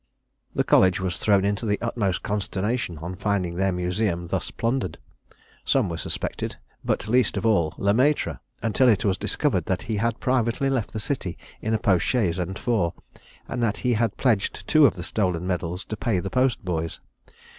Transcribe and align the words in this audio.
The 0.55 0.63
college 0.63 0.99
was 0.99 1.19
thrown 1.19 1.45
into 1.45 1.63
the 1.63 1.79
utmost 1.79 2.23
consternation 2.23 2.97
on 2.97 3.13
finding 3.15 3.53
their 3.53 3.71
Museum 3.71 4.29
thus 4.29 4.49
plundered. 4.49 4.97
Some 5.63 5.89
were 5.89 5.97
suspected, 5.99 6.57
but 6.83 7.07
least 7.07 7.37
of 7.37 7.45
all 7.45 7.75
Le 7.77 7.93
Maitre, 7.93 8.39
until 8.63 8.89
it 8.89 9.05
was 9.05 9.15
discovered 9.15 9.65
that 9.65 9.83
he 9.83 9.97
had 9.97 10.19
privately 10.19 10.71
left 10.71 10.91
the 10.93 10.99
city 10.99 11.37
in 11.61 11.75
a 11.75 11.77
post 11.77 12.07
chaise 12.07 12.39
and 12.39 12.57
four, 12.57 12.95
and 13.47 13.61
that 13.61 13.77
he 13.85 13.93
had 13.93 14.17
pledged 14.17 14.67
two 14.67 14.87
of 14.87 14.95
the 14.95 15.03
stolen 15.03 15.45
medals 15.45 15.85
to 15.85 15.95
pay 15.95 16.17
the 16.19 16.31
post 16.31 16.65
boys. 16.65 16.99